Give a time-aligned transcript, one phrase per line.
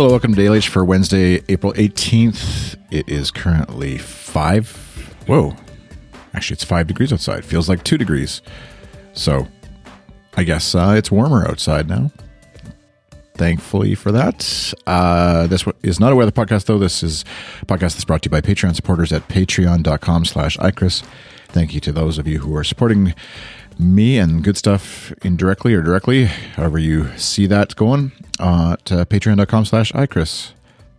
[0.00, 2.74] Hello, welcome to Daily for Wednesday, April 18th.
[2.90, 5.24] It is currently 5.
[5.26, 5.54] Whoa.
[6.32, 7.44] Actually, it's 5 degrees outside.
[7.44, 8.40] Feels like 2 degrees.
[9.12, 9.46] So,
[10.38, 12.10] I guess uh, it's warmer outside now.
[13.34, 14.72] Thankfully for that.
[14.86, 16.78] Uh, this is not a weather podcast, though.
[16.78, 17.26] This is
[17.60, 21.04] a podcast that's brought to you by Patreon supporters at patreon.com slash iChris.
[21.48, 23.12] Thank you to those of you who are supporting
[23.78, 29.64] me and good stuff indirectly or directly, however you see that going, at uh, patreon.com
[29.64, 30.52] slash iChris.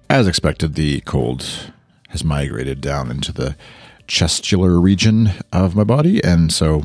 [0.09, 1.71] As expected, the cold
[2.09, 3.55] has migrated down into the
[4.07, 6.83] chestular region of my body, and so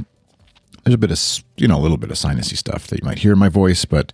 [0.84, 3.18] there's a bit of, you know, a little bit of sinusy stuff that you might
[3.18, 4.12] hear in my voice, but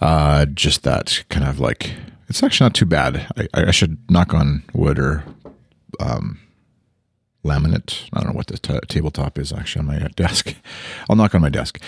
[0.00, 1.92] uh, just that kind of like,
[2.28, 3.26] it's actually not too bad.
[3.36, 5.24] I, I should knock on wood or
[5.98, 6.38] um,
[7.44, 8.08] laminate.
[8.12, 10.54] I don't know what the t- tabletop is actually on my desk.
[11.08, 11.80] I'll knock on my desk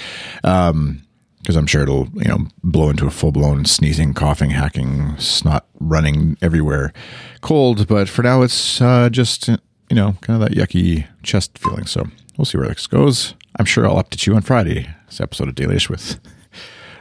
[1.49, 5.67] because I'm sure it'll you know blow into a full blown sneezing, coughing, hacking, snot
[5.81, 6.93] running everywhere,
[7.41, 7.89] cold.
[7.89, 9.57] But for now, it's uh, just you
[9.93, 11.87] know kind of that yucky chest feeling.
[11.87, 12.05] So
[12.37, 13.33] we'll see where this goes.
[13.59, 14.91] I'm sure I'll update you on Friday.
[15.07, 16.21] This episode of Dailyish with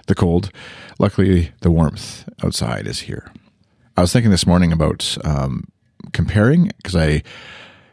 [0.08, 0.50] the cold.
[0.98, 3.30] Luckily, the warmth outside is here.
[3.98, 5.66] I was thinking this morning about um,
[6.14, 7.22] comparing because I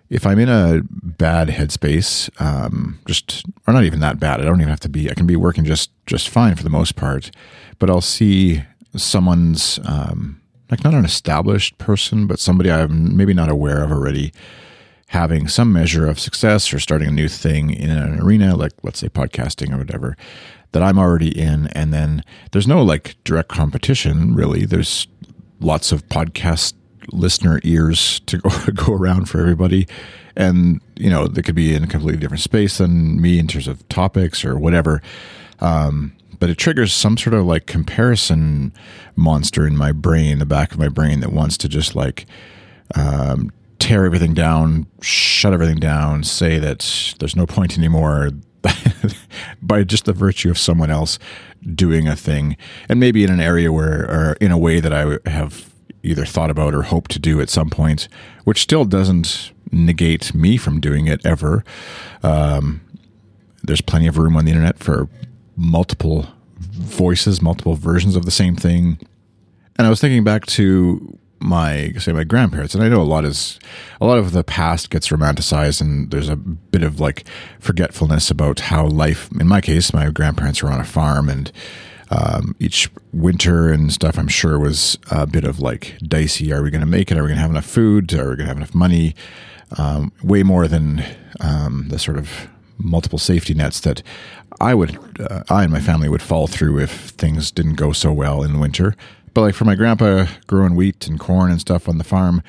[0.09, 4.61] if I'm in a bad headspace, um, just or not even that bad, I don't
[4.61, 5.11] even have to be.
[5.11, 7.31] I can be working just just fine for the most part,
[7.79, 8.63] but I'll see
[8.97, 10.41] someone's um,
[10.71, 14.33] like not an established person, but somebody I'm maybe not aware of already
[15.09, 18.99] having some measure of success or starting a new thing in an arena, like let's
[18.99, 20.17] say podcasting or whatever,
[20.73, 24.65] that I'm already in, and then there's no like direct competition really.
[24.65, 25.07] There's
[25.61, 26.75] lots of podcast
[27.13, 29.87] listener ears to go, go around for everybody.
[30.37, 33.69] And, you know, they could be in a completely different space than me in terms
[33.69, 35.01] of topics or whatever.
[35.61, 38.73] Um, but it triggers some sort of like comparison
[39.17, 42.27] monster in my brain, the back of my brain that wants to just like
[42.97, 48.31] um, tear everything down, shut everything down, say that there's no point anymore
[49.63, 51.19] by just the virtue of someone else
[51.75, 52.57] doing a thing.
[52.89, 55.73] And maybe in an area where, or in a way that I have
[56.05, 58.09] either thought about or hope to do at some point,
[58.45, 61.65] which still doesn't negate me from doing it ever.
[62.23, 62.81] Um,
[63.63, 65.09] there's plenty of room on the internet for
[65.57, 66.27] multiple
[66.59, 68.99] voices, multiple versions of the same thing.
[69.77, 73.25] And I was thinking back to my say my grandparents, and I know a lot
[73.25, 73.59] is
[74.01, 77.27] a lot of the past gets romanticized, and there's a bit of like
[77.61, 79.29] forgetfulness about how life.
[79.39, 81.51] In my case, my grandparents were on a farm, and
[82.11, 86.53] um, each winter and stuff, I'm sure was a bit of like dicey.
[86.53, 87.19] Are we going to make it?
[87.19, 88.13] Are we going to have enough food?
[88.15, 89.15] Are we going to have enough money?
[89.79, 91.05] Um, way more than
[91.41, 92.49] um, the sort of
[92.79, 94.03] multiple safety nets that
[94.61, 98.13] I would, uh, I and my family would fall through if things didn't go so
[98.13, 98.95] well in the winter.
[99.33, 102.43] But like for my grandpa growing wheat and corn and stuff on the farm,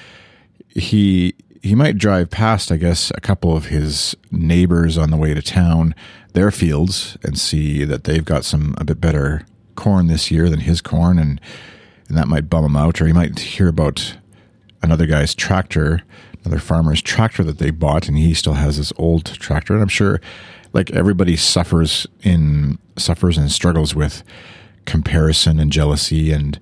[0.69, 1.33] he
[1.65, 5.41] he might drive past, I guess, a couple of his neighbors on the way to
[5.41, 5.95] town,
[6.33, 10.59] their fields, and see that they've got some a bit better corn this year than
[10.59, 11.41] his corn, and
[12.07, 13.01] and that might bum him out.
[13.01, 14.15] Or he might hear about
[14.83, 16.03] another guy's tractor,
[16.43, 19.73] another farmer's tractor that they bought, and he still has his old tractor.
[19.73, 20.21] And I'm sure,
[20.71, 24.21] like everybody suffers in suffers and struggles with
[24.85, 26.59] comparison and jealousy and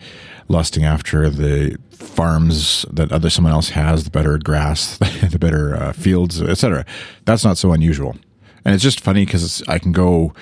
[0.48, 4.98] lusting after the farms that other someone else has, the better grass,
[5.32, 6.86] the better uh, fields, etc.
[7.26, 8.16] That's not so unusual,
[8.66, 10.34] and it's just funny because I can go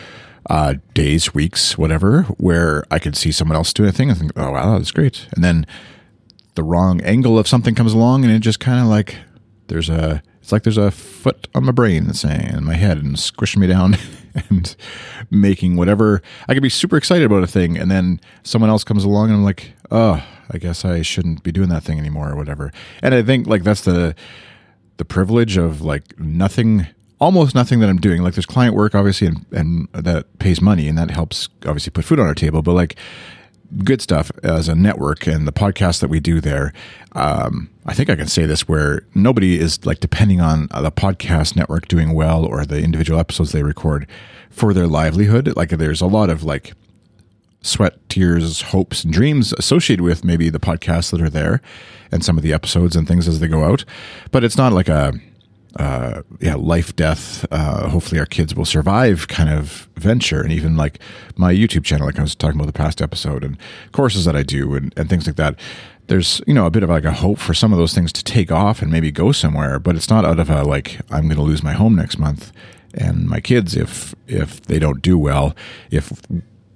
[0.49, 4.31] uh, days, weeks, whatever, where I could see someone else doing a thing and think,
[4.35, 5.65] "Oh wow, that's great," and then
[6.55, 9.17] the wrong angle of something comes along, and it just kind of like
[9.67, 13.17] there's a it's like there's a foot on my brain saying in my head and
[13.17, 13.95] squishing me down
[14.49, 14.75] and
[15.29, 19.03] making whatever I could be super excited about a thing and then someone else comes
[19.03, 22.35] along and I'm like, oh, I guess I shouldn't be doing that thing anymore or
[22.35, 22.71] whatever.
[23.01, 24.15] And I think like that's the
[24.97, 26.87] the privilege of like nothing
[27.19, 28.23] almost nothing that I'm doing.
[28.23, 32.05] Like there's client work obviously and, and that pays money and that helps obviously put
[32.05, 32.61] food on our table.
[32.61, 32.97] But like
[33.83, 36.73] good stuff as a network and the podcast that we do there.
[37.13, 41.55] Um, I think I can say this where nobody is like depending on the podcast
[41.55, 44.07] network doing well or the individual episodes they record
[44.49, 45.55] for their livelihood.
[45.55, 46.73] Like there's a lot of like
[47.61, 51.61] sweat, tears, hopes, and dreams associated with maybe the podcasts that are there
[52.11, 53.85] and some of the episodes and things as they go out.
[54.31, 55.13] But it's not like a
[55.77, 57.45] uh, yeah, life, death.
[57.51, 60.99] Uh, hopefully, our kids will survive kind of venture, and even like
[61.35, 63.57] my YouTube channel, like I was talking about the past episode, and
[63.91, 65.57] courses that I do, and, and things like that.
[66.07, 68.23] There's you know a bit of like a hope for some of those things to
[68.23, 71.37] take off and maybe go somewhere, but it's not out of a like I'm going
[71.37, 72.51] to lose my home next month
[72.93, 75.55] and my kids if if they don't do well
[75.91, 76.11] if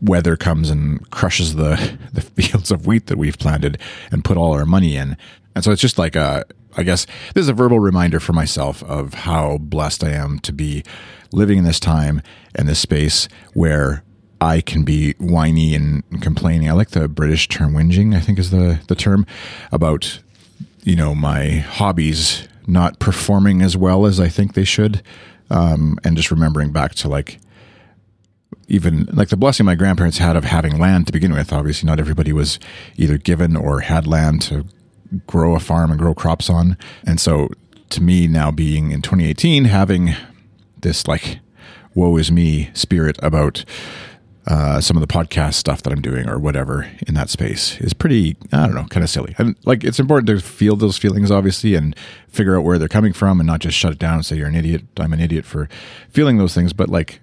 [0.01, 3.77] weather comes and crushes the the fields of wheat that we've planted
[4.11, 5.17] and put all our money in.
[5.53, 6.45] And so it's just like a
[6.77, 10.51] I guess this is a verbal reminder for myself of how blessed I am to
[10.51, 10.83] be
[11.31, 12.21] living in this time
[12.53, 14.03] and this space where
[14.41, 16.69] I can be whiny and complaining.
[16.69, 19.25] I like the British term whinging, I think is the, the term
[19.71, 20.19] about,
[20.83, 25.01] you know, my hobbies not performing as well as I think they should.
[25.49, 27.39] Um, and just remembering back to like
[28.67, 31.53] even like the blessing my grandparents had of having land to begin with.
[31.53, 32.59] Obviously, not everybody was
[32.97, 34.65] either given or had land to
[35.27, 36.77] grow a farm and grow crops on.
[37.05, 37.49] And so
[37.89, 40.15] to me now being in 2018 having
[40.81, 41.39] this like
[41.93, 43.63] woe is me spirit about
[44.47, 47.93] uh, some of the podcast stuff that I'm doing or whatever in that space is
[47.93, 49.33] pretty, I don't know, kind of silly.
[49.39, 51.95] And like, it's important to feel those feelings, obviously, and
[52.27, 54.47] figure out where they're coming from and not just shut it down and say, you're
[54.47, 54.83] an idiot.
[54.97, 55.67] I'm an idiot for
[56.09, 56.73] feeling those things.
[56.73, 57.21] But like,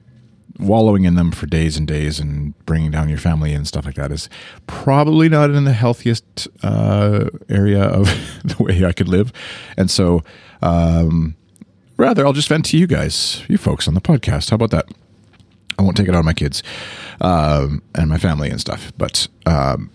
[0.58, 3.94] wallowing in them for days and days and bringing down your family and stuff like
[3.94, 4.28] that is
[4.66, 8.06] probably not in the healthiest uh, area of
[8.44, 9.32] the way I could live.
[9.76, 10.22] And so,
[10.60, 11.34] um,
[11.96, 14.50] rather, I'll just vent to you guys, you folks on the podcast.
[14.50, 14.87] How about that?
[15.78, 16.62] I won't take it on my kids
[17.20, 18.93] um, and my family and stuff.
[18.98, 19.90] But um,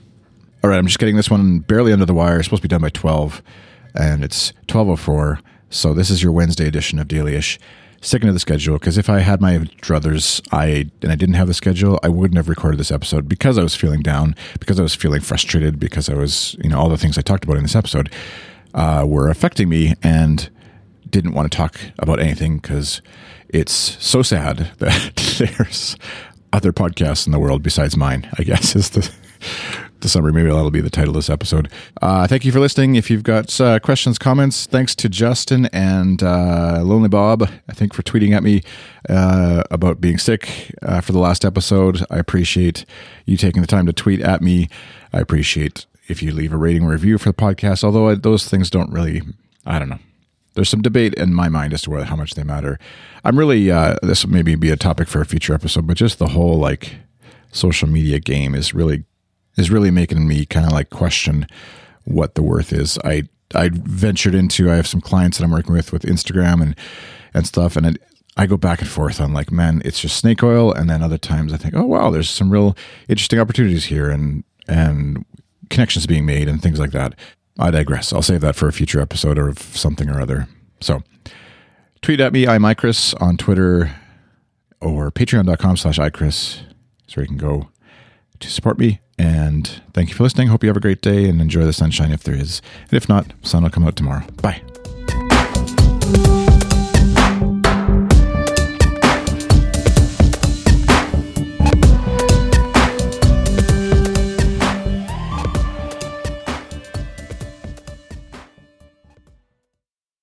[0.64, 2.38] all right, I'm just getting this one barely under the wire.
[2.38, 3.42] It's supposed to be done by 12,
[3.96, 5.40] and it's 12:04.
[5.70, 7.60] So this is your Wednesday edition of Dailyish
[8.02, 11.48] sticking to the schedule because if I had my druthers, I and I didn't have
[11.48, 14.84] the schedule, I wouldn't have recorded this episode because I was feeling down, because I
[14.84, 17.64] was feeling frustrated, because I was, you know, all the things I talked about in
[17.64, 18.12] this episode
[18.74, 20.50] uh, were affecting me and
[21.10, 23.02] didn't want to talk about anything because
[23.50, 25.16] it's so sad that
[25.58, 25.96] there's
[26.54, 28.30] other podcasts in the world besides mine.
[28.38, 29.10] I guess is the
[30.02, 30.34] the summary.
[30.34, 31.70] Maybe that'll be the title of this episode.
[32.02, 32.96] Uh, thank you for listening.
[32.96, 37.94] If you've got uh, questions, comments, thanks to Justin and uh, Lonely Bob, I think,
[37.94, 38.64] for tweeting at me
[39.10, 42.06] uh, about being sick uh, for the last episode.
[42.10, 42.86] I appreciate
[43.26, 44.68] you taking the time to tweet at me.
[45.14, 48.70] I appreciate if you leave a rating review for the podcast, although I, those things
[48.70, 49.22] don't really,
[49.66, 50.00] I don't know.
[50.54, 52.80] There's some debate in my mind as to whether, how much they matter.
[53.24, 56.18] I'm really, uh, this will maybe be a topic for a future episode, but just
[56.18, 56.96] the whole like
[57.52, 59.04] social media game is really
[59.58, 61.48] is really making me kind of like question
[62.06, 62.98] what the worth is.
[63.04, 63.24] I
[63.56, 66.76] I ventured into I have some clients that I'm working with with Instagram and
[67.34, 68.00] and stuff, and
[68.38, 71.18] I go back and forth on like, man, it's just snake oil, and then other
[71.18, 72.78] times I think, oh wow, there's some real
[73.08, 75.26] interesting opportunities here, and and
[75.70, 77.16] connections being made and things like that.
[77.60, 78.14] I digress.
[78.14, 80.48] I'll save that for a future episode or something or other.
[80.80, 81.02] So
[82.02, 83.96] tweet at me, I'm iChris on Twitter
[84.80, 86.62] or patreon.com slash iChris.
[87.08, 87.70] So you can go
[88.40, 89.00] to support me.
[89.20, 90.48] And thank you for listening.
[90.48, 92.62] Hope you have a great day and enjoy the sunshine if there is.
[92.84, 94.26] And if not, sun will come out tomorrow.
[94.42, 94.62] Bye.